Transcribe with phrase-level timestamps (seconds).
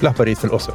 [0.00, 0.74] L-aħbarijiet fil-qosor.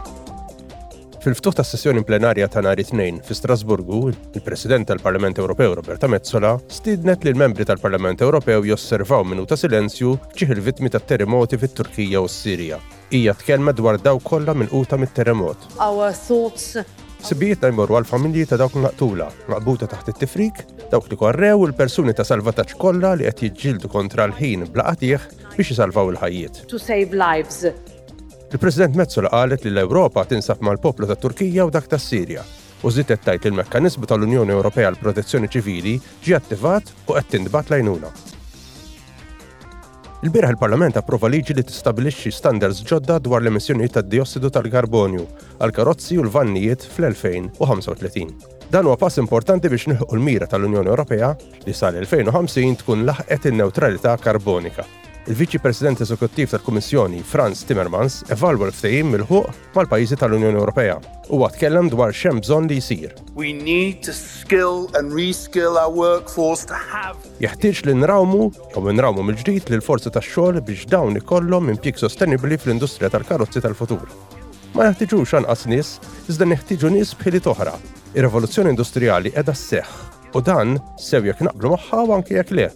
[1.21, 3.99] Fil-ftuħ ta' sessjoni plenarja ta' nhar it-tnejn fi Strasburgu,
[4.33, 10.89] il-President tal-Parlament Ewropew Roberta Mezzola stidnet li l-membri tal-Parlament Ewropew josservaw minuta silenzju ċih il-vittmi
[10.89, 12.81] ta' terremoti fit-Turkija u s-Sirja.
[13.13, 15.69] Hija tkellma dwar daw kollha milquta mit-terremot.
[15.77, 16.81] Our thoughts
[17.21, 22.73] Sibijiet jmorru għal-familji ta' dawk maqtula, maqbuta taħt it-tifrik, dawk li korrew il-persuni ta' salvataġġ
[22.81, 26.63] kollha li qed jiġġieldu kontra l-ħin blaqatih biex isalvaw il-ħajjiet.
[26.73, 27.67] To save lives,
[28.53, 32.43] Il-President Metzola qalet li l-Ewropa tinsab mal-poplu ta' Turkija u dak ta' Sirja
[32.83, 35.93] u zittet tajt il-mekkanizmu tal-Unjoni Ewropea għal protezzjoni ċivili
[36.25, 38.09] ġi attivat u qed tindbat lajnuna.
[40.27, 45.23] Il-biraħ il-Parlament approva liġi li tistabilixxi standards ġodda dwar l-emissjonijiet tad-diossidu tal-karbonju
[45.61, 48.33] għal karozzi u l-vannijiet fl-2035.
[48.67, 51.31] Dan huwa pass importanti biex nilħu l-mira tal-Unjoni Ewropea
[51.69, 54.85] li sal-2050 tkun laħqet in-neutralità karbonika
[55.29, 60.95] il-Viċi President Eżekuttiv tal-Kummissjoni Franz Timmermans evalwa l-ftehim mill-ħuq mal-pajjiżi tal-Unjoni Ewropea
[61.35, 63.11] u tkellem dwar xem bżonn li jsir.
[63.37, 67.19] We need to skill and reskill our workforce to have.
[67.41, 73.13] Jeħtieġ li nrawmu jew nrawmu mill-ġdid lil forzi tax-xogħol biex dawn ikollhom impjieg sostenibbli fl-industrija
[73.13, 74.09] tal-karozzi tal-futur.
[74.73, 75.93] Ma jeħtieġux anqas nies
[76.33, 77.75] iżda neħtieġu nies bħili toħra.
[78.17, 79.93] Ir-rivoluzzjoni industrijali qiegħda sseħħ
[80.33, 82.67] u dan sew jekk naqblu magħha u anke jekk le.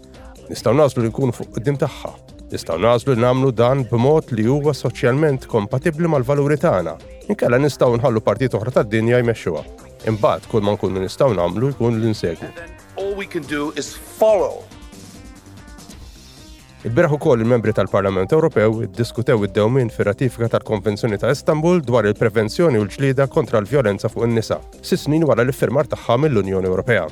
[0.51, 2.13] Nistgħu naslu li nkunu fuq qudiem tagħha.
[2.45, 6.93] Nistgħu nazlu nagħmlu dan b'mod li huwa soċjalment kompatibbli mal-valuri tagħna.
[7.33, 9.63] Inkella nistgħu nħallu partit oħra tad-dinja jmexxuha.
[10.11, 12.51] Imbagħad kull ma nkunu nistgħu nagħmlu jkun l-insegwu.
[13.01, 14.61] All we can do is follow
[16.85, 22.77] il berħ ukoll il-membri tal-Parlament Ewropew diskutew id-dewmin fir ratifika tal-Konvenzjoni ta' Istanbul dwar il-prevenzjoni
[22.77, 27.07] u l-ġlida kontra l-vjolenza fuq in-nisa, sis snin wara l-iffirmar tagħha mill-Unjoni Ewropea.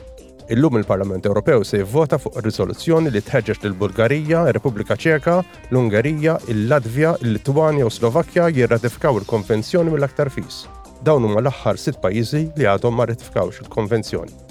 [0.48, 5.38] Illum il-Parlament Ewropew se jivvota fuq risoluzzjoni li tħeġġeġ lill bulgarija Repubblika Ċeka,
[5.72, 10.64] l-Ungerija, il-Latvja, il-Litwanja u Slovakkja jirratifikaw il-konvenzjoni mill-aktar fis.
[11.04, 14.43] Dawn huma l-aħħar sitt pajjiżi li għadhom ma rratifikawx il-konvenzjoni.